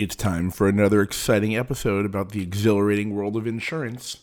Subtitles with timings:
[0.00, 4.20] It's time for another exciting episode about the exhilarating world of insurance.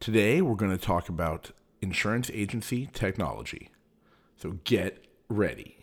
[0.00, 1.50] Today, we're going to talk about
[1.82, 3.68] insurance agency technology.
[4.38, 5.76] So get ready.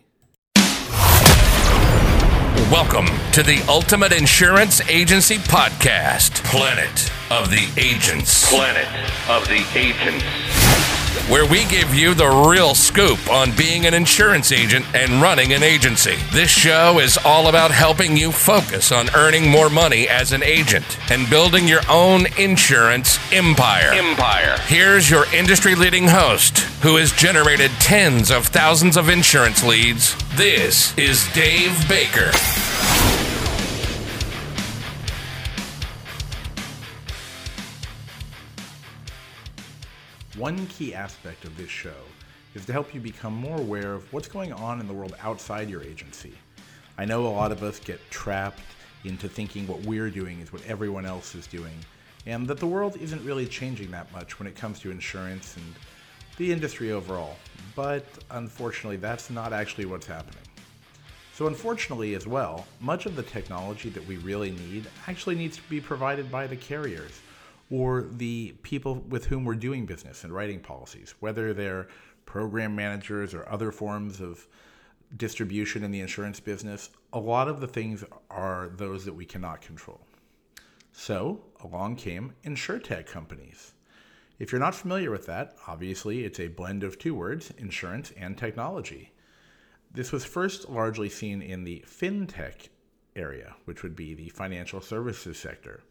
[2.71, 8.49] Welcome to the Ultimate Insurance Agency Podcast, Planet of the Agents.
[8.49, 8.87] Planet
[9.29, 10.42] of the Agents.
[11.29, 15.63] Where we give you the real scoop on being an insurance agent and running an
[15.63, 16.15] agency.
[16.33, 20.97] This show is all about helping you focus on earning more money as an agent
[21.09, 23.91] and building your own insurance empire.
[23.93, 24.57] Empire.
[24.67, 30.15] Here's your industry leading host who has generated tens of thousands of insurance leads.
[30.35, 32.31] This is Dave Baker.
[40.37, 41.93] One key aspect of this show
[42.55, 45.69] is to help you become more aware of what's going on in the world outside
[45.69, 46.33] your agency.
[46.97, 48.63] I know a lot of us get trapped
[49.03, 51.75] into thinking what we're doing is what everyone else is doing,
[52.25, 55.75] and that the world isn't really changing that much when it comes to insurance and
[56.37, 57.35] the industry overall.
[57.75, 60.43] But unfortunately, that's not actually what's happening.
[61.35, 65.63] So, unfortunately, as well, much of the technology that we really need actually needs to
[65.69, 67.21] be provided by the carriers
[67.73, 71.87] or the people with whom we're doing business and writing policies, whether they're
[72.23, 74.47] program managers or other forms of
[75.17, 76.91] distribution in the insurance business.
[77.13, 80.01] A lot of the things are those that we cannot control.
[80.91, 83.73] So, along came insurtech companies.
[84.37, 88.37] If you're not familiar with that, obviously it's a blend of two words insurance and
[88.37, 89.13] technology.
[89.91, 92.67] This was first largely seen in the fintech
[93.15, 95.81] area, which would be the financial services sector.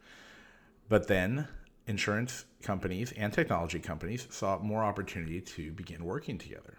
[0.88, 1.48] But then
[1.86, 6.78] insurance companies and technology companies saw more opportunity to begin working together.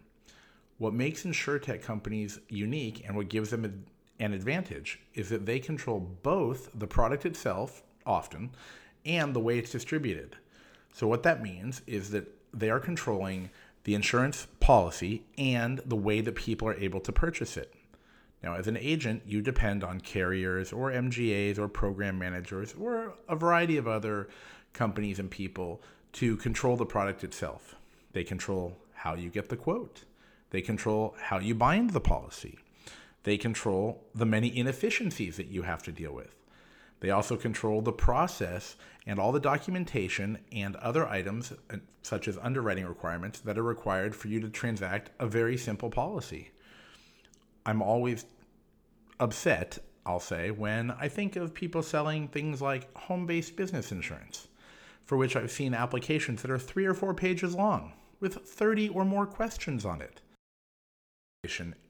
[0.78, 3.86] What makes insurtech companies unique and what gives them
[4.20, 8.52] an advantage is that they control both the product itself, often,
[9.06, 10.38] and the way it's distributed.
[10.94, 13.50] So, what that means is that they are controlling
[13.84, 17.74] the insurance policy and the way that people are able to purchase it.
[18.42, 23.36] Now, as an agent, you depend on carriers or MGAs or program managers or a
[23.36, 24.28] variety of other
[24.74, 25.82] companies and people
[26.14, 27.76] to control the product itself.
[28.12, 30.04] They control how you get the quote,
[30.52, 32.60] they control how you bind the policy,
[33.24, 36.36] they control the many inefficiencies that you have to deal with.
[37.00, 42.38] They also control the process and all the documentation and other items, uh, such as
[42.38, 46.52] underwriting requirements, that are required for you to transact a very simple policy.
[47.66, 48.26] I'm always
[49.20, 54.48] upset, I'll say, when I think of people selling things like home based business insurance,
[55.06, 59.04] for which I've seen applications that are three or four pages long with 30 or
[59.04, 60.22] more questions on it.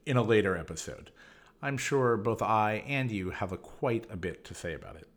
[0.06, 1.12] In a later episode.
[1.62, 5.08] I'm sure both I and you have a quite a bit to say about it.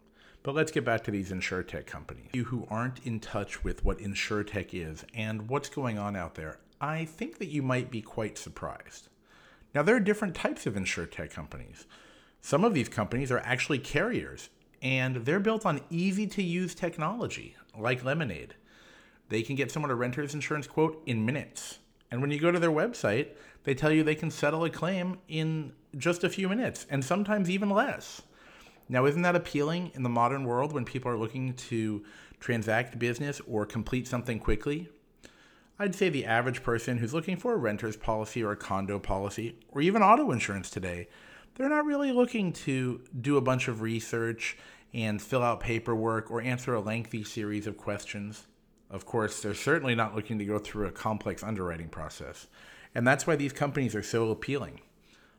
[0.43, 2.29] But let's get back to these insurtech companies.
[2.33, 6.59] You who aren't in touch with what insurtech is and what's going on out there,
[6.81, 9.09] I think that you might be quite surprised.
[9.75, 11.87] Now, there are different types of insurtech companies.
[12.41, 17.57] Some of these companies are actually carriers, and they're built on easy to use technology,
[17.79, 18.55] like Lemonade.
[19.29, 21.79] They can get someone a renter's insurance quote in minutes.
[22.11, 23.29] And when you go to their website,
[23.65, 27.51] they tell you they can settle a claim in just a few minutes and sometimes
[27.51, 28.23] even less.
[28.89, 32.05] Now, isn't that appealing in the modern world when people are looking to
[32.39, 34.89] transact business or complete something quickly?
[35.79, 39.57] I'd say the average person who's looking for a renter's policy or a condo policy
[39.73, 41.09] or even auto insurance today,
[41.57, 44.57] they're not really looking to do a bunch of research
[44.95, 48.47] and fill out paperwork or answer a lengthy series of questions.
[48.91, 52.47] Of course, they're certainly not looking to go through a complex underwriting process.
[52.95, 54.81] And that's why these companies are so appealing.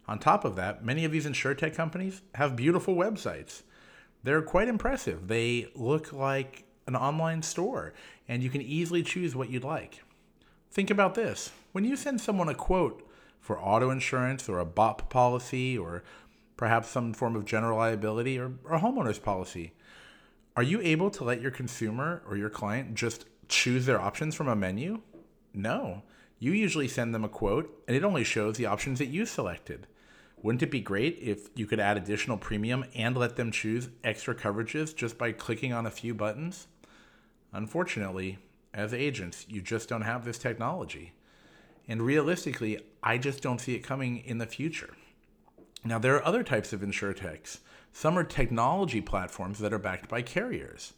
[0.08, 3.64] On top of that, many of these insurtech companies have beautiful websites.
[4.24, 5.28] They're quite impressive.
[5.28, 7.94] They look like an online store,
[8.28, 10.04] and you can easily choose what you'd like.
[10.72, 13.08] Think about this when you send someone a quote
[13.40, 16.04] for auto insurance or a BOP policy or
[16.58, 19.74] perhaps some form of general liability or, or a homeowner's policy,
[20.56, 24.48] are you able to let your consumer or your client just choose their options from
[24.48, 25.02] a menu?
[25.54, 26.02] No.
[26.40, 29.88] You usually send them a quote, and it only shows the options that you selected.
[30.42, 34.36] Wouldn't it be great if you could add additional premium and let them choose extra
[34.36, 36.68] coverages just by clicking on a few buttons?
[37.54, 38.38] Unfortunately,
[38.74, 41.14] as agents, you just don't have this technology.
[41.88, 44.94] And realistically, I just don't see it coming in the future.
[45.88, 47.60] Now, there are other types of insurtechs.
[47.94, 50.94] Some are technology platforms that are backed by carriers.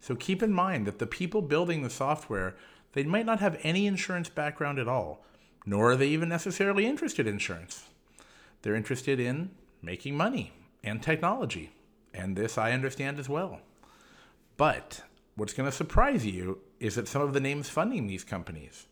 [0.00, 2.54] So keep in mind that the people building the software,
[2.92, 5.24] they might not have any insurance background at all,
[5.64, 7.86] nor are they even necessarily interested in insurance.
[8.60, 10.52] They're interested in making money
[10.82, 11.72] and technology.
[12.14, 13.60] and this I understand as well.
[14.56, 15.02] But
[15.34, 18.86] what's going to surprise you is that some of the names funding these companies.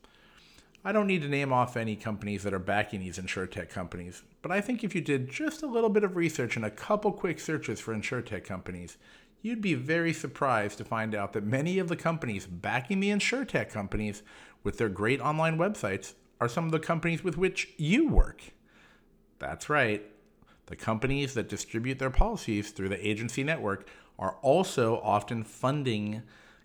[0.84, 4.50] I don't need to name off any companies that are backing these insurtech companies, but
[4.50, 7.38] I think if you did just a little bit of research and a couple quick
[7.38, 8.96] searches for insurtech companies,
[9.42, 13.70] you'd be very surprised to find out that many of the companies backing the insurtech
[13.70, 14.24] companies
[14.64, 18.42] with their great online websites are some of the companies with which you work.
[19.38, 20.04] That's right.
[20.66, 23.86] The companies that distribute their policies through the agency network
[24.18, 26.22] are also often funding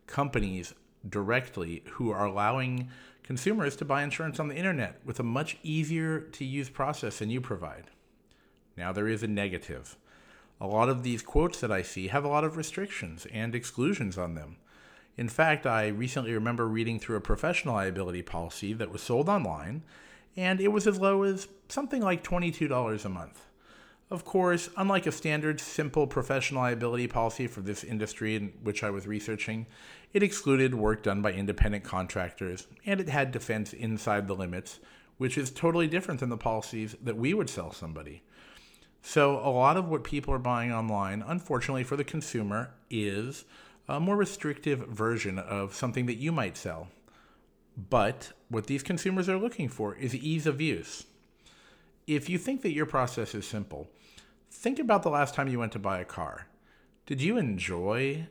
[0.08, 0.74] companies
[1.08, 2.90] directly who are allowing
[3.28, 7.30] consumers to buy insurance on the internet with a much easier to use process than
[7.30, 7.84] you provide.
[8.78, 9.98] Now, there is a negative.
[10.62, 14.18] A lot of these quotes that I see have a lot of restrictions and exclusions
[14.18, 14.56] on them.
[15.18, 19.84] In fact, I recently remember reading through a professional liability policy that was sold online,
[20.38, 23.47] and it was as low as something like $22 a month.
[24.10, 28.90] Of course, unlike a standard simple professional liability policy for this industry in which I
[28.90, 29.66] was researching,
[30.14, 34.80] it excluded work done by independent contractors and it had defense inside the limits,
[35.18, 38.24] which is totally different than the policies that we would sell somebody.
[39.02, 43.44] So, a lot of what people are buying online, unfortunately for the consumer, is
[43.90, 46.88] a more restrictive version of something that you might sell.
[47.90, 51.04] But what these consumers are looking for is ease of use.
[52.08, 53.90] If you think that your process is simple,
[54.58, 56.48] think about the last time you went to buy a car.
[57.06, 58.28] Did you enjoy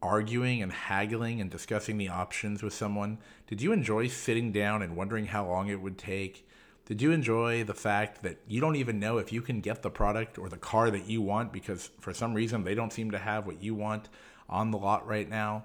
[0.00, 3.18] arguing and haggling and discussing the options with someone?
[3.46, 6.48] Did you enjoy sitting down and wondering how long it would take?
[6.86, 9.90] Did you enjoy the fact that you don't even know if you can get the
[9.90, 13.18] product or the car that you want because for some reason they don't seem to
[13.18, 14.08] have what you want
[14.48, 15.64] on the lot right now?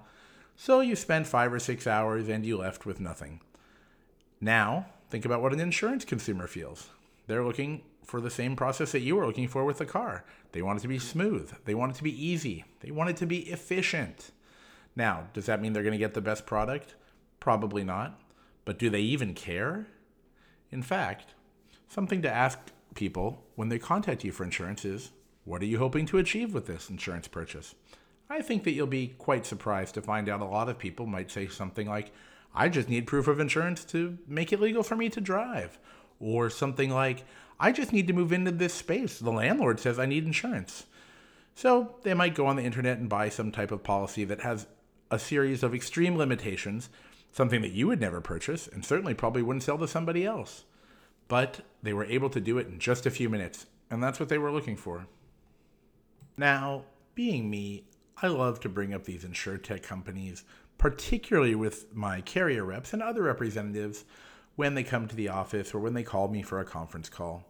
[0.54, 3.40] So you spent five or six hours and you left with nothing.
[4.38, 6.90] Now, think about what an insurance consumer feels.
[7.26, 10.24] They're looking for the same process that you were looking for with the car.
[10.52, 11.52] They want it to be smooth.
[11.64, 12.64] They want it to be easy.
[12.80, 14.30] They want it to be efficient.
[14.94, 16.94] Now, does that mean they're going to get the best product?
[17.40, 18.20] Probably not.
[18.64, 19.86] But do they even care?
[20.70, 21.34] In fact,
[21.88, 22.58] something to ask
[22.94, 25.10] people when they contact you for insurance is
[25.44, 27.74] what are you hoping to achieve with this insurance purchase?
[28.30, 31.30] I think that you'll be quite surprised to find out a lot of people might
[31.30, 32.12] say something like,
[32.54, 35.78] I just need proof of insurance to make it legal for me to drive.
[36.20, 37.24] Or something like,
[37.64, 39.18] I just need to move into this space.
[39.18, 40.84] The landlord says I need insurance.
[41.54, 44.66] So they might go on the internet and buy some type of policy that has
[45.10, 46.90] a series of extreme limitations,
[47.32, 50.64] something that you would never purchase and certainly probably wouldn't sell to somebody else.
[51.26, 54.28] But they were able to do it in just a few minutes, and that's what
[54.28, 55.06] they were looking for.
[56.36, 56.84] Now,
[57.14, 57.84] being me,
[58.20, 60.44] I love to bring up these insurtech companies,
[60.76, 64.04] particularly with my carrier reps and other representatives
[64.54, 67.46] when they come to the office or when they call me for a conference call.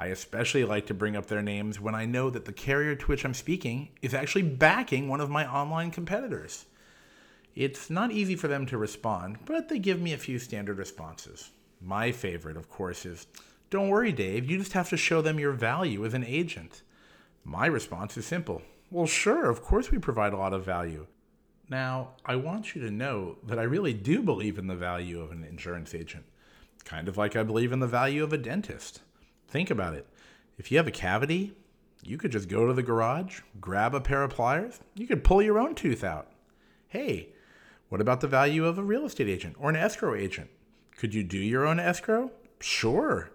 [0.00, 3.06] I especially like to bring up their names when I know that the carrier to
[3.06, 6.64] which I'm speaking is actually backing one of my online competitors.
[7.54, 11.50] It's not easy for them to respond, but they give me a few standard responses.
[11.82, 13.26] My favorite, of course, is
[13.68, 16.80] Don't worry, Dave, you just have to show them your value as an agent.
[17.44, 21.08] My response is simple Well, sure, of course we provide a lot of value.
[21.68, 25.30] Now, I want you to know that I really do believe in the value of
[25.30, 26.24] an insurance agent.
[26.86, 29.02] Kind of like I believe in the value of a dentist.
[29.50, 30.06] Think about it.
[30.58, 31.54] If you have a cavity,
[32.02, 35.42] you could just go to the garage, grab a pair of pliers, you could pull
[35.42, 36.28] your own tooth out.
[36.88, 37.30] Hey,
[37.88, 40.50] what about the value of a real estate agent or an escrow agent?
[40.96, 42.30] Could you do your own escrow?
[42.60, 43.30] Sure.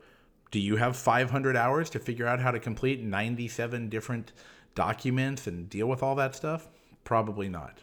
[0.51, 4.31] Do you have 500 hours to figure out how to complete 97 different
[4.73, 6.69] documents and deal with all that stuff?
[7.03, 7.79] Probably not.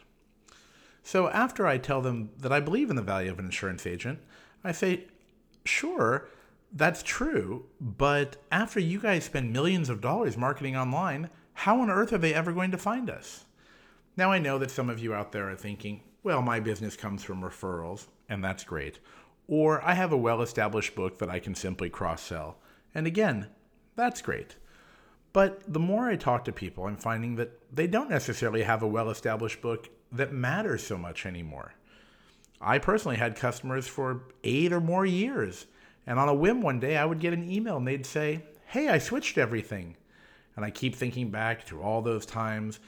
[1.03, 4.19] So after I tell them that I believe in the value of an insurance agent,
[4.63, 5.05] I say,
[5.65, 6.29] sure,
[6.73, 12.11] that's true, but after you guys spend millions of dollars marketing online, how on earth
[12.11, 13.45] are they ever going to find us?
[14.17, 17.23] Now, I know that some of you out there are thinking, well, my business comes
[17.23, 18.99] from referrals, and that's great.
[19.47, 22.57] Or I have a well established book that I can simply cross sell.
[22.95, 23.47] And again,
[23.95, 24.55] that's great.
[25.33, 28.87] But the more I talk to people, I'm finding that they don't necessarily have a
[28.87, 31.73] well established book that matters so much anymore.
[32.61, 35.65] I personally had customers for eight or more years.
[36.05, 38.89] And on a whim one day, I would get an email and they'd say, Hey,
[38.89, 39.95] I switched everything.
[40.55, 42.79] And I keep thinking back to all those times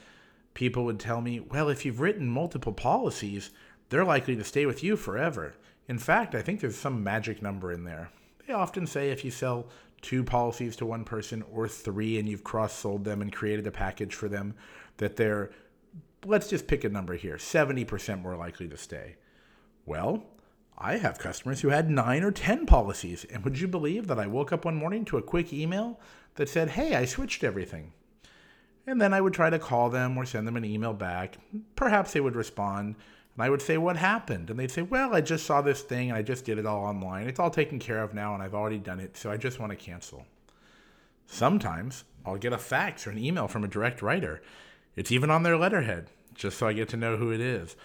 [0.54, 3.50] people would tell me, Well, if you've written multiple policies,
[3.88, 5.54] they're likely to stay with you forever.
[5.88, 8.10] In fact, I think there's some magic number in there.
[8.46, 9.68] They often say if you sell
[10.02, 13.70] two policies to one person or three and you've cross sold them and created a
[13.70, 14.54] package for them,
[14.98, 15.50] that they're,
[16.24, 19.16] let's just pick a number here, 70% more likely to stay.
[19.84, 20.24] Well,
[20.78, 24.26] I have customers who had nine or 10 policies, and would you believe that I
[24.26, 25.98] woke up one morning to a quick email
[26.34, 27.92] that said, Hey, I switched everything?
[28.86, 31.38] And then I would try to call them or send them an email back.
[31.74, 32.94] Perhaps they would respond.
[33.34, 34.50] And I would say, What happened?
[34.50, 36.84] And they'd say, Well, I just saw this thing and I just did it all
[36.84, 37.26] online.
[37.26, 39.70] It's all taken care of now and I've already done it, so I just want
[39.70, 40.26] to cancel.
[41.26, 44.42] Sometimes I'll get a fax or an email from a direct writer.
[44.94, 47.76] It's even on their letterhead, just so I get to know who it is.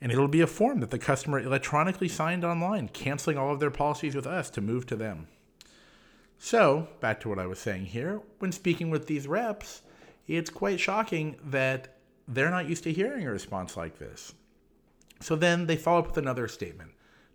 [0.00, 3.70] And it'll be a form that the customer electronically signed online, canceling all of their
[3.70, 5.26] policies with us to move to them.
[6.38, 9.82] So, back to what I was saying here, when speaking with these reps,
[10.26, 14.32] it's quite shocking that they're not used to hearing a response like this.
[15.20, 16.92] So then they follow up with another statement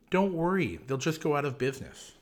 [0.10, 2.14] Don't worry, they'll just go out of business.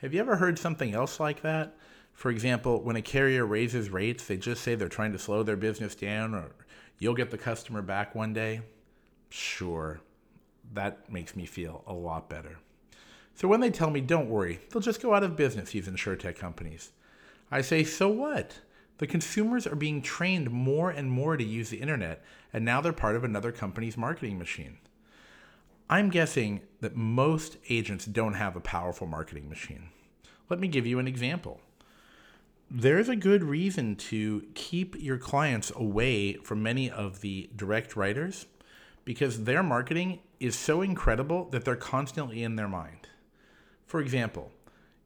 [0.00, 1.76] Have you ever heard something else like that?
[2.12, 5.56] For example, when a carrier raises rates, they just say they're trying to slow their
[5.56, 6.52] business down or
[6.98, 8.60] you'll get the customer back one day.
[9.36, 10.00] Sure,
[10.72, 12.56] that makes me feel a lot better.
[13.34, 16.38] So when they tell me, don't worry, they'll just go out of business, these insurtech
[16.38, 16.92] companies.
[17.50, 18.60] I say, so what?
[18.96, 22.94] The consumers are being trained more and more to use the internet, and now they're
[22.94, 24.78] part of another company's marketing machine.
[25.90, 29.90] I'm guessing that most agents don't have a powerful marketing machine.
[30.48, 31.60] Let me give you an example.
[32.70, 38.46] There's a good reason to keep your clients away from many of the direct writers
[39.06, 43.08] because their marketing is so incredible that they're constantly in their mind.
[43.86, 44.50] For example,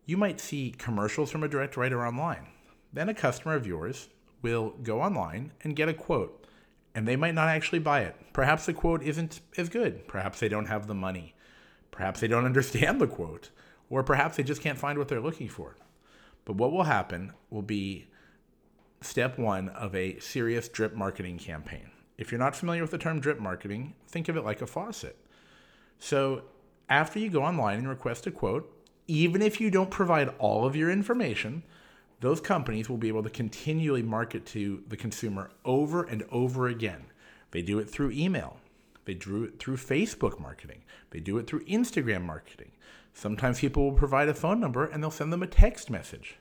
[0.07, 2.49] you might see commercials from a direct writer online.
[2.93, 4.09] Then a customer of yours
[4.43, 6.47] will go online and get a quote,
[6.95, 8.17] and they might not actually buy it.
[8.33, 10.09] Perhaps the quote isn't as good.
[10.09, 11.35] Perhaps they don't have the money.
[11.91, 13.51] Perhaps they don't understand the quote,
[13.91, 15.77] or perhaps they just can't find what they're looking for.
[16.47, 18.07] But what will happen will be
[19.03, 21.91] step one of a serious drip marketing campaign.
[22.21, 25.17] If you're not familiar with the term drip marketing, think of it like a faucet.
[25.99, 26.43] So
[26.91, 28.71] after you go online and request a quote,
[29.09, 31.63] even if you don't provide all of your information,
[32.21, 37.07] those companies will be able to continually market to the consumer over and over again.
[37.53, 38.59] They do it through email.
[39.07, 40.83] They do it through Facebook marketing.
[41.13, 42.73] They do it through Instagram marketing.
[43.15, 46.37] Sometimes people will provide a phone number and they'll send them a text message.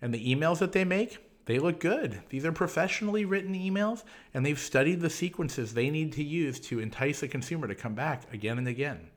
[0.00, 2.20] And the emails that they make, they look good.
[2.28, 6.78] These are professionally written emails, and they've studied the sequences they need to use to
[6.78, 9.08] entice a consumer to come back again and again.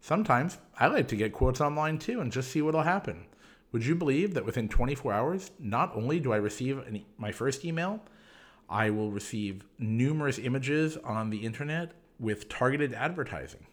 [0.00, 3.26] Sometimes I like to get quotes online too and just see what'll happen.
[3.70, 7.66] Would you believe that within 24 hours, not only do I receive an, my first
[7.66, 8.00] email,
[8.70, 13.66] I will receive numerous images on the internet with targeted advertising.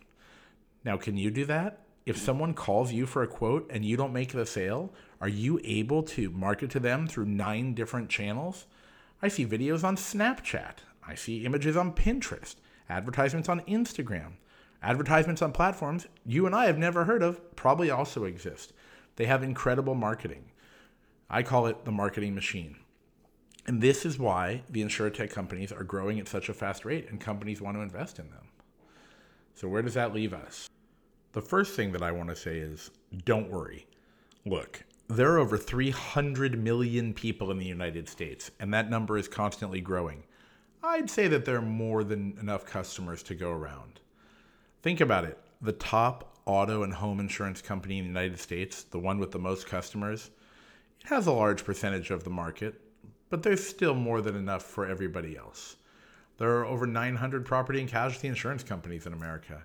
[0.83, 1.79] Now, can you do that?
[2.05, 5.59] If someone calls you for a quote and you don't make the sale, are you
[5.63, 8.65] able to market to them through nine different channels?
[9.21, 10.77] I see videos on Snapchat.
[11.05, 12.55] I see images on Pinterest,
[12.89, 14.33] advertisements on Instagram,
[14.81, 18.73] advertisements on platforms you and I have never heard of probably also exist.
[19.15, 20.51] They have incredible marketing.
[21.29, 22.77] I call it the marketing machine.
[23.67, 27.19] And this is why the insurtech companies are growing at such a fast rate and
[27.19, 28.47] companies want to invest in them.
[29.53, 30.69] So, where does that leave us?
[31.31, 32.89] The first thing that I want to say is
[33.25, 33.85] don't worry.
[34.45, 39.27] Look, there are over 300 million people in the United States, and that number is
[39.27, 40.23] constantly growing.
[40.83, 43.99] I'd say that there are more than enough customers to go around.
[44.81, 48.97] Think about it the top auto and home insurance company in the United States, the
[48.97, 50.31] one with the most customers,
[51.01, 52.81] it has a large percentage of the market,
[53.29, 55.75] but there's still more than enough for everybody else.
[56.37, 59.63] There are over 900 property and casualty insurance companies in America.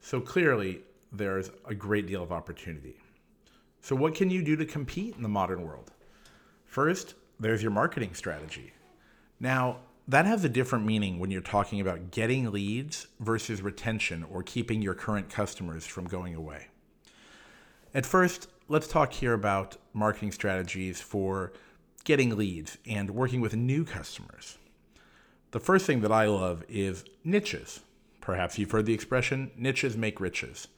[0.00, 2.96] So clearly, there's a great deal of opportunity.
[3.80, 5.90] So, what can you do to compete in the modern world?
[6.64, 8.72] First, there's your marketing strategy.
[9.40, 14.42] Now, that has a different meaning when you're talking about getting leads versus retention or
[14.42, 16.68] keeping your current customers from going away.
[17.94, 21.52] At first, let's talk here about marketing strategies for
[22.04, 24.56] getting leads and working with new customers.
[25.50, 27.80] The first thing that I love is niches.
[28.20, 30.68] Perhaps you've heard the expression niches make riches.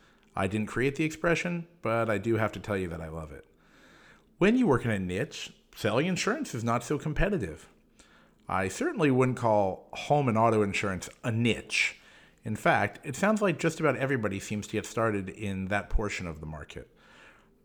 [0.40, 3.30] I didn't create the expression, but I do have to tell you that I love
[3.30, 3.44] it.
[4.38, 7.68] When you work in a niche, selling insurance is not so competitive.
[8.48, 12.00] I certainly wouldn't call home and auto insurance a niche.
[12.42, 16.26] In fact, it sounds like just about everybody seems to get started in that portion
[16.26, 16.88] of the market.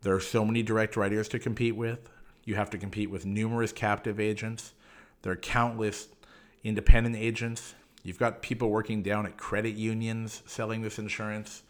[0.02, 2.10] There are so many direct writers to compete with.
[2.44, 4.74] You have to compete with numerous captive agents.
[5.22, 6.08] There are countless
[6.62, 7.74] independent agents.
[8.02, 11.62] You've got people working down at credit unions selling this insurance.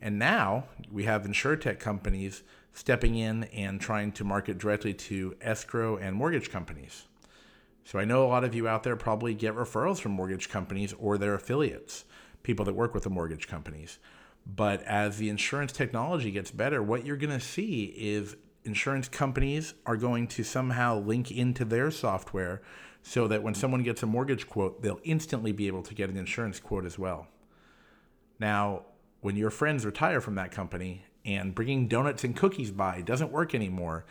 [0.00, 2.42] And now we have insurtech companies
[2.72, 7.06] stepping in and trying to market directly to escrow and mortgage companies.
[7.84, 10.94] So I know a lot of you out there probably get referrals from mortgage companies
[10.94, 12.04] or their affiliates,
[12.42, 13.98] people that work with the mortgage companies.
[14.46, 19.74] But as the insurance technology gets better, what you're going to see is insurance companies
[19.86, 22.62] are going to somehow link into their software
[23.02, 26.16] so that when someone gets a mortgage quote, they'll instantly be able to get an
[26.16, 27.26] insurance quote as well.
[28.38, 28.82] Now,
[29.20, 33.54] when your friends retire from that company and bringing donuts and cookies by doesn't work
[33.54, 34.04] anymore,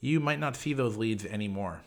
[0.00, 1.82] you might not see those leads anymore.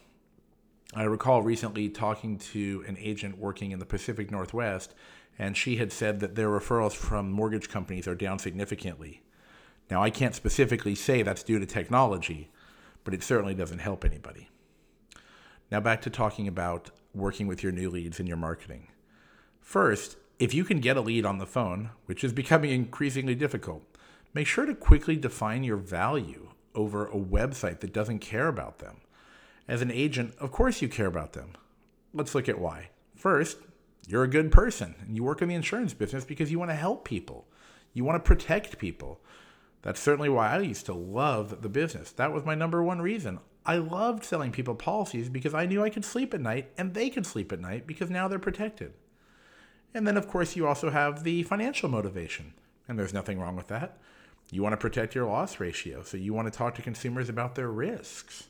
[0.94, 4.94] I recall recently talking to an agent working in the Pacific Northwest,
[5.38, 9.22] and she had said that their referrals from mortgage companies are down significantly.
[9.90, 12.50] Now, I can't specifically say that's due to technology,
[13.04, 14.50] but it certainly doesn't help anybody.
[15.72, 18.88] Now, back to talking about working with your new leads in your marketing.
[19.60, 23.84] First, if you can get a lead on the phone, which is becoming increasingly difficult,
[24.34, 28.98] make sure to quickly define your value over a website that doesn't care about them.
[29.68, 31.54] As an agent, of course you care about them.
[32.14, 32.90] Let's look at why.
[33.16, 33.58] First,
[34.08, 36.76] you're a good person and you work in the insurance business because you want to
[36.76, 37.48] help people.
[37.94, 39.20] You want to protect people.
[39.82, 42.12] That's certainly why I used to love the business.
[42.12, 43.40] That was my number one reason.
[43.66, 47.10] I loved selling people policies because I knew I could sleep at night and they
[47.10, 48.94] could sleep at night because now they're protected.
[49.98, 52.54] And then, of course, you also have the financial motivation,
[52.88, 53.98] and there's nothing wrong with that.
[54.52, 57.56] You want to protect your loss ratio, so you want to talk to consumers about
[57.56, 58.44] their risks.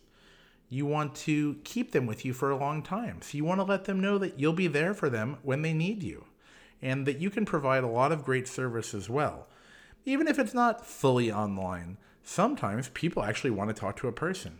[0.67, 3.63] You want to keep them with you for a long time, so you want to
[3.63, 6.25] let them know that you'll be there for them when they need you,
[6.81, 9.47] and that you can provide a lot of great service as well.
[10.03, 14.59] Even if it's not fully online, sometimes people actually want to talk to a person.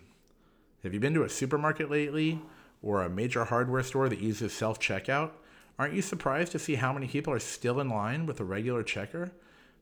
[0.84, 2.40] Have you been to a supermarket lately
[2.82, 5.32] or a major hardware store that uses self checkout?
[5.80, 8.82] Aren't you surprised to see how many people are still in line with a regular
[8.82, 9.32] checker?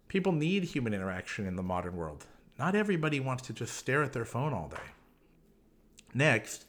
[0.07, 2.25] People need human interaction in the modern world.
[2.59, 4.91] Not everybody wants to just stare at their phone all day.
[6.13, 6.65] Next,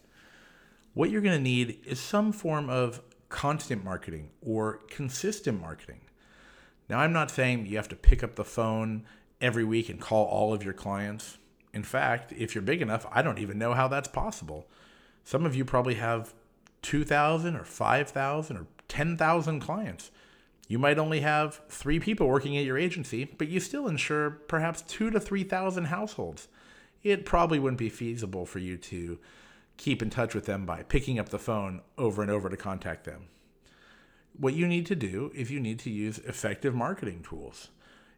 [0.94, 6.00] what you're going to need is some form of constant marketing or consistent marketing.
[6.88, 9.04] Now, I'm not saying you have to pick up the phone
[9.40, 11.38] every week and call all of your clients.
[11.74, 14.66] In fact, if you're big enough, I don't even know how that's possible.
[15.24, 16.32] Some of you probably have
[16.82, 20.10] 2,000 or 5,000 or 10,000 clients.
[20.68, 24.82] You might only have three people working at your agency, but you still insure perhaps
[24.82, 26.48] two to 3,000 households.
[27.02, 29.18] It probably wouldn't be feasible for you to
[29.76, 33.04] keep in touch with them by picking up the phone over and over to contact
[33.04, 33.28] them.
[34.38, 37.68] What you need to do is you need to use effective marketing tools.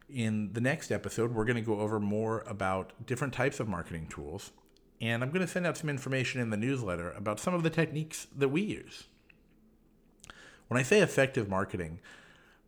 [0.09, 4.07] In the next episode, we're going to go over more about different types of marketing
[4.07, 4.51] tools,
[4.99, 7.69] and I'm going to send out some information in the newsletter about some of the
[7.69, 9.05] techniques that we use.
[10.69, 11.99] When I say effective marketing,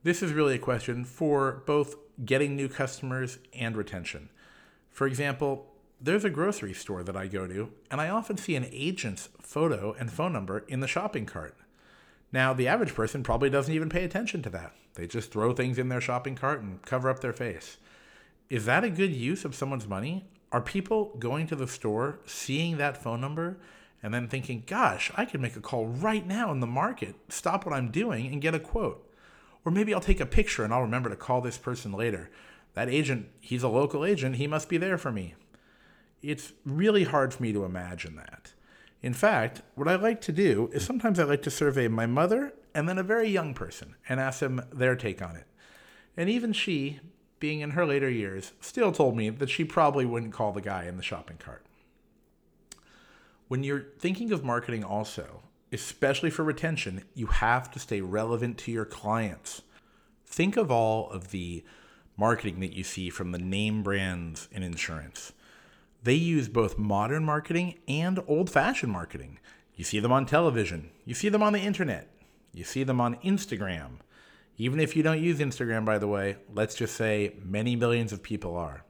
[0.01, 4.29] this is really a question for both getting new customers and retention.
[4.89, 5.67] For example,
[6.01, 9.95] there's a grocery store that I go to, and I often see an agent's photo
[9.99, 11.55] and phone number in the shopping cart.
[12.31, 14.73] Now, the average person probably doesn't even pay attention to that.
[14.95, 17.77] They just throw things in their shopping cart and cover up their face.
[18.49, 20.25] Is that a good use of someone's money?
[20.51, 23.57] Are people going to the store, seeing that phone number,
[24.03, 27.65] and then thinking, gosh, I could make a call right now in the market, stop
[27.65, 29.07] what I'm doing, and get a quote.
[29.63, 32.29] Or maybe I'll take a picture and I'll remember to call this person later.
[32.73, 35.35] That agent, he's a local agent, he must be there for me.
[36.21, 38.53] It's really hard for me to imagine that.
[39.01, 42.53] In fact, what I like to do is sometimes I like to survey my mother
[42.73, 45.45] and then a very young person and ask them their take on it.
[46.15, 46.99] And even she,
[47.39, 50.85] being in her later years, still told me that she probably wouldn't call the guy
[50.85, 51.65] in the shopping cart.
[53.51, 55.41] When you're thinking of marketing, also,
[55.73, 59.61] especially for retention, you have to stay relevant to your clients.
[60.25, 61.65] Think of all of the
[62.15, 65.33] marketing that you see from the name brands in insurance.
[66.01, 69.37] They use both modern marketing and old fashioned marketing.
[69.75, 72.07] You see them on television, you see them on the internet,
[72.53, 73.97] you see them on Instagram.
[74.55, 78.23] Even if you don't use Instagram, by the way, let's just say many millions of
[78.23, 78.85] people are.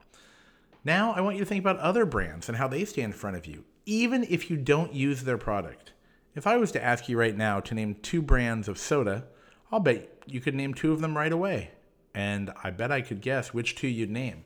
[0.85, 3.37] Now, I want you to think about other brands and how they stand in front
[3.37, 5.93] of you even if you don't use their product.
[6.35, 9.25] If I was to ask you right now to name two brands of soda,
[9.71, 11.71] I'll bet you could name two of them right away.
[12.13, 14.43] And I bet I could guess which two you'd name.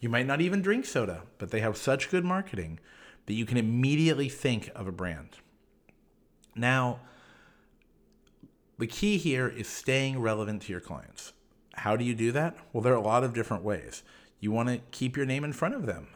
[0.00, 2.78] You might not even drink soda, but they have such good marketing
[3.26, 5.38] that you can immediately think of a brand.
[6.54, 7.00] Now,
[8.78, 11.32] the key here is staying relevant to your clients.
[11.74, 12.56] How do you do that?
[12.72, 14.02] Well, there are a lot of different ways.
[14.40, 16.08] You want to keep your name in front of them.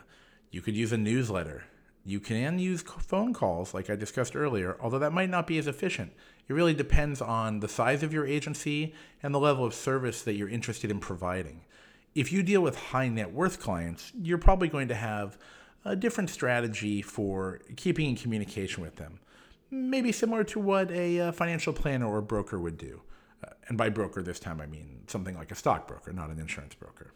[0.50, 1.64] You could use a newsletter.
[2.04, 5.66] You can use phone calls, like I discussed earlier, although that might not be as
[5.66, 6.12] efficient.
[6.48, 10.34] It really depends on the size of your agency and the level of service that
[10.34, 11.60] you're interested in providing.
[12.14, 15.38] If you deal with high net worth clients, you're probably going to have
[15.84, 19.20] a different strategy for keeping in communication with them.
[19.70, 23.02] Maybe similar to what a uh, financial planner or broker would do.
[23.44, 26.74] Uh, and by broker, this time I mean something like a stockbroker, not an insurance
[26.74, 27.12] broker.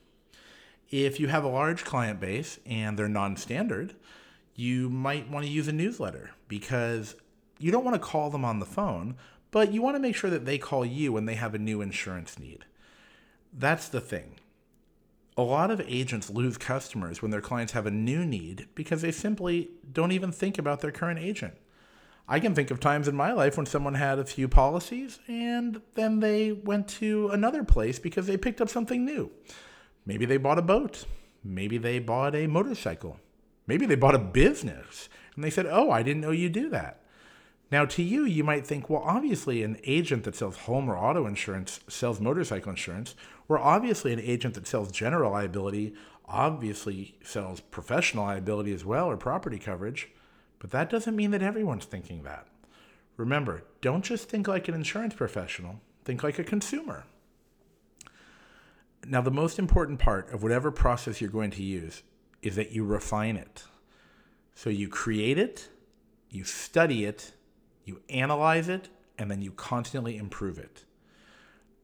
[0.91, 3.95] If you have a large client base and they're non standard,
[4.55, 7.17] you might want to use a newsletter because
[7.59, 9.17] you don't want to call them on the phone,
[9.51, 11.81] but you want to make sure that they call you when they have a new
[11.81, 12.65] insurance need.
[13.53, 14.35] That's the thing.
[15.37, 19.11] A lot of agents lose customers when their clients have a new need because they
[19.11, 21.55] simply don't even think about their current agent.
[22.29, 25.83] I can think of times in my life when someone had a few policies and
[25.95, 29.31] then they went to another place because they picked up something new.
[30.07, 31.05] Maybe they bought a boat.
[31.43, 33.19] Maybe they bought a motorcycle.
[33.67, 37.01] Maybe they bought a business and they said, Oh, I didn't know you do that.
[37.71, 41.27] Now, to you, you might think, well, obviously, an agent that sells home or auto
[41.27, 43.17] insurance sells motorcycle insurance,
[43.49, 45.95] or obviously, an agent that sells general liability
[46.27, 50.11] obviously sells professional liability as well or property coverage.
[50.59, 52.47] But that doesn't mean that everyone's thinking that.
[53.17, 57.05] Remember, don't just think like an insurance professional, think like a consumer.
[59.07, 62.03] Now, the most important part of whatever process you're going to use
[62.45, 63.65] is that you refine it.
[64.55, 65.69] So you create it,
[66.31, 67.33] you study it,
[67.85, 70.85] you analyze it, and then you constantly improve it.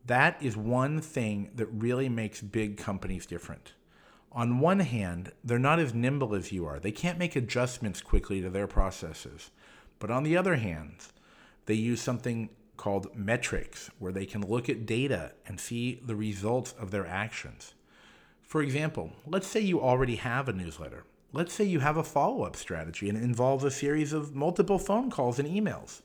[0.06, 3.74] That is one thing that really makes big companies different
[4.32, 6.78] on one hand, they're not as nimble as you are.
[6.78, 9.50] They can't make adjustments quickly to their processes.
[9.98, 11.08] But on the other hand,
[11.66, 16.72] they use something called metrics, where they can look at data and see the results
[16.78, 17.74] of their actions.
[18.50, 21.04] For example, let's say you already have a newsletter.
[21.32, 24.76] Let's say you have a follow up strategy and it involves a series of multiple
[24.76, 26.02] phone calls and emails.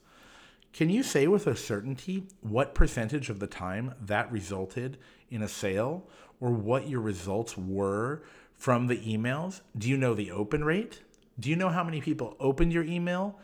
[0.72, 5.00] Can you say with a certainty what percentage of the time that resulted
[5.32, 6.08] in a sale
[6.40, 8.22] or what your results were
[8.54, 9.62] from the emails?
[9.76, 11.02] Do you know the open rate?
[11.40, 13.40] Do you know how many people opened your email?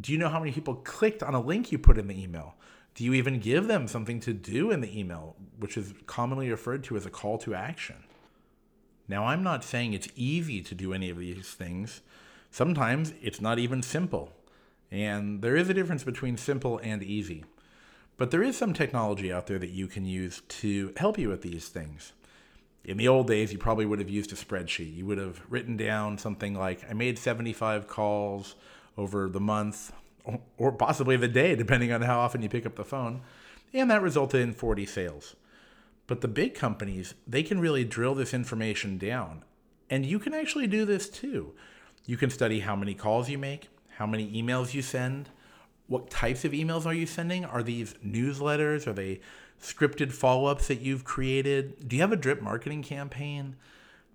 [0.00, 2.54] Do you know how many people clicked on a link you put in the email?
[2.94, 6.84] Do you even give them something to do in the email, which is commonly referred
[6.84, 7.96] to as a call to action?
[9.08, 12.02] Now, I'm not saying it's easy to do any of these things.
[12.50, 14.32] Sometimes it's not even simple.
[14.90, 17.44] And there is a difference between simple and easy.
[18.16, 21.42] But there is some technology out there that you can use to help you with
[21.42, 22.12] these things
[22.88, 24.96] in the old days, you probably would have used a spreadsheet.
[24.96, 28.54] You would have written down something like, I made 75 calls
[28.96, 29.92] over the month
[30.56, 33.20] or possibly the day, depending on how often you pick up the phone.
[33.74, 35.36] And that resulted in 40 sales.
[36.08, 39.44] But the big companies, they can really drill this information down.
[39.88, 41.54] And you can actually do this too.
[42.06, 43.68] You can study how many calls you make,
[43.98, 45.28] how many emails you send,
[45.86, 47.44] what types of emails are you sending?
[47.44, 48.86] Are these newsletters?
[48.86, 49.20] Are they
[49.60, 51.88] scripted follow ups that you've created?
[51.88, 53.56] Do you have a drip marketing campaign?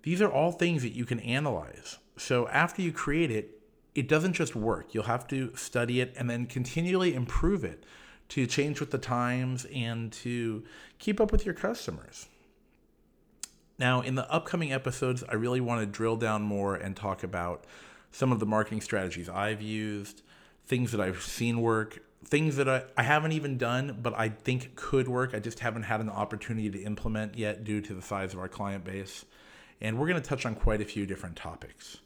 [0.02, 1.98] These are all things that you can analyze.
[2.16, 3.60] So after you create it,
[3.94, 4.94] it doesn't just work.
[4.94, 7.84] You'll have to study it and then continually improve it
[8.30, 10.64] to change with the times and to
[10.98, 12.26] keep up with your customers.
[13.78, 17.64] Now, in the upcoming episodes, I really want to drill down more and talk about
[18.12, 20.22] some of the marketing strategies I've used,
[20.66, 24.76] things that I've seen work, things that I, I haven't even done, but I think
[24.76, 25.34] could work.
[25.34, 28.48] I just haven't had an opportunity to implement yet due to the size of our
[28.48, 29.24] client base.
[29.80, 31.98] And we're going to touch on quite a few different topics.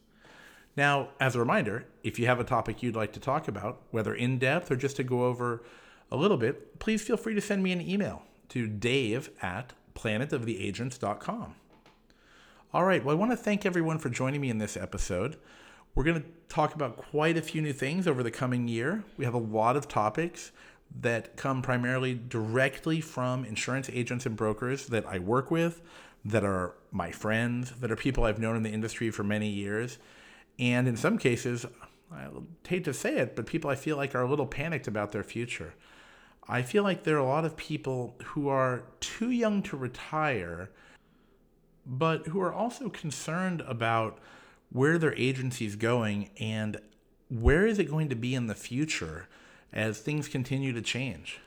[0.76, 4.14] Now, as a reminder, if you have a topic you'd like to talk about, whether
[4.14, 5.62] in depth or just to go over
[6.10, 11.54] a little bit, please feel free to send me an email to dave at planetoftheagents.com.
[12.72, 15.36] All right, well, I want to thank everyone for joining me in this episode.
[15.94, 19.04] We're going to talk about quite a few new things over the coming year.
[19.16, 20.52] We have a lot of topics
[21.00, 25.82] that come primarily directly from insurance agents and brokers that I work with,
[26.24, 29.98] that are my friends, that are people I've known in the industry for many years.
[30.58, 31.66] And in some cases,
[32.12, 32.28] I
[32.66, 35.22] hate to say it, but people I feel like are a little panicked about their
[35.22, 35.74] future.
[36.48, 40.70] I feel like there are a lot of people who are too young to retire,
[41.84, 44.18] but who are also concerned about
[44.70, 46.80] where their agency is going and
[47.28, 49.28] where is it going to be in the future
[49.72, 51.40] as things continue to change.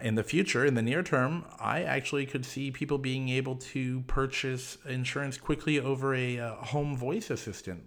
[0.00, 4.00] In the future, in the near term, I actually could see people being able to
[4.02, 7.82] purchase insurance quickly over a, a home voice assistant,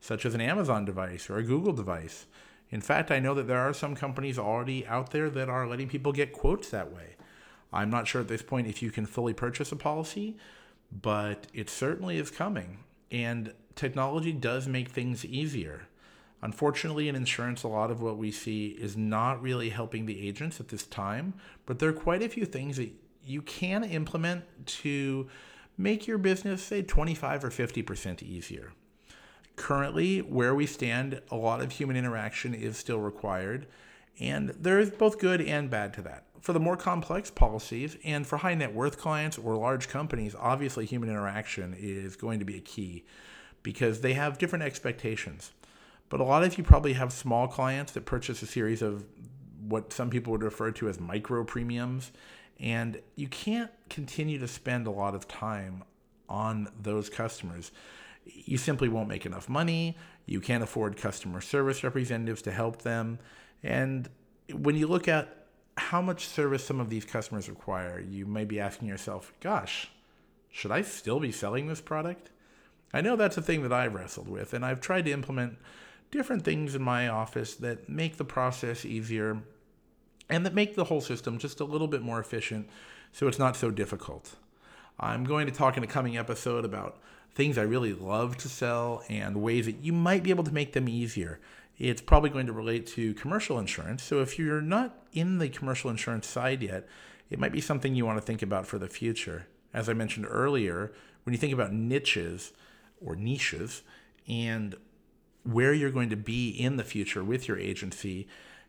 [0.00, 2.26] such as an Amazon device or a Google device.
[2.70, 5.88] In fact, I know that there are some companies already out there that are letting
[5.88, 7.16] people get quotes that way.
[7.72, 10.36] I'm not sure at this point if you can fully purchase a policy,
[10.90, 12.78] but it certainly is coming.
[13.10, 15.88] And technology does make things easier.
[16.42, 20.60] Unfortunately, in insurance, a lot of what we see is not really helping the agents
[20.60, 22.92] at this time, but there are quite a few things that
[23.24, 25.28] you can implement to
[25.78, 28.72] make your business, say, 25 or 50% easier.
[29.56, 33.66] Currently, where we stand, a lot of human interaction is still required,
[34.20, 36.24] and there is both good and bad to that.
[36.40, 40.86] For the more complex policies and for high net worth clients or large companies, obviously
[40.86, 43.04] human interaction is going to be a key
[43.62, 45.52] because they have different expectations.
[46.08, 49.04] but a lot of you probably have small clients that purchase a series of
[49.66, 52.12] what some people would refer to as micro premiums.
[52.60, 55.82] And you can't continue to spend a lot of time
[56.28, 57.72] on those customers.
[58.26, 59.96] You simply won't make enough money.
[60.26, 63.18] You can't afford customer service representatives to help them.
[63.62, 64.08] And
[64.52, 68.58] when you look at how much service some of these customers require, you may be
[68.58, 69.90] asking yourself, gosh,
[70.50, 72.30] should I still be selling this product?
[72.92, 75.58] I know that's a thing that I've wrestled with, and I've tried to implement
[76.10, 79.42] different things in my office that make the process easier
[80.28, 82.68] and that make the whole system just a little bit more efficient
[83.12, 84.36] so it's not so difficult.
[84.98, 86.98] I'm going to talk in a coming episode about
[87.34, 90.72] things I really love to sell and ways that you might be able to make
[90.72, 91.38] them easier.
[91.78, 94.02] It's probably going to relate to commercial insurance.
[94.02, 96.88] So if you're not in the commercial insurance side yet,
[97.28, 99.46] it might be something you want to think about for the future.
[99.74, 100.92] As I mentioned earlier,
[101.24, 102.54] when you think about niches
[103.04, 103.82] or niches
[104.26, 104.74] and
[105.42, 108.26] where you're going to be in the future with your agency,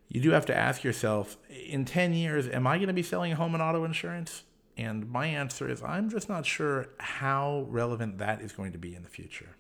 [0.10, 3.32] you do have to ask yourself in 10 years, am I going to be selling
[3.34, 4.44] home and auto insurance?
[4.78, 8.96] And my answer is I'm just not sure how relevant that is going to be
[8.96, 9.56] in the future.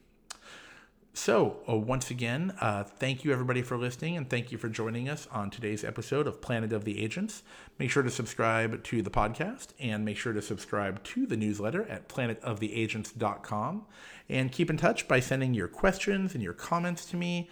[1.17, 5.09] So, uh, once again, uh, thank you everybody for listening and thank you for joining
[5.09, 7.41] us on today's episode of Planet of the Agents.
[7.79, 11.87] Make sure to subscribe to the podcast and make sure to subscribe to the newsletter
[11.89, 13.85] at planetoftheagents.com.
[14.29, 17.49] And keep in touch by sending your questions and your comments to me.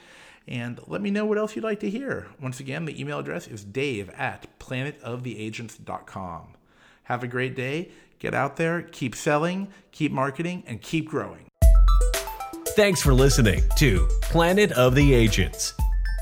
[0.48, 2.28] And let me know what else you'd like to hear.
[2.40, 6.55] Once again, the email address is dave at planetoftheagents.com.
[7.06, 7.90] Have a great day.
[8.20, 11.48] Get out there, keep selling, keep marketing, and keep growing.
[12.70, 15.74] Thanks for listening to Planet of the Agents.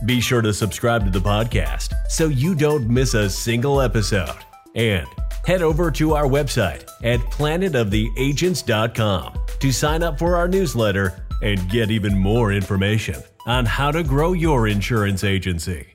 [0.05, 4.37] Be sure to subscribe to the podcast so you don't miss a single episode.
[4.75, 5.07] And
[5.45, 11.89] head over to our website at planetoftheagents.com to sign up for our newsletter and get
[11.89, 13.15] even more information
[13.47, 15.92] on how to grow your insurance agency.